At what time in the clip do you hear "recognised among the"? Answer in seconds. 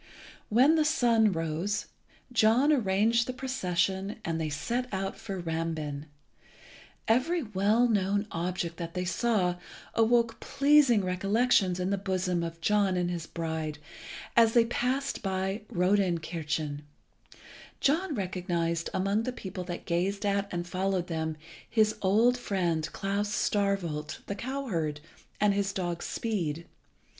18.15-19.31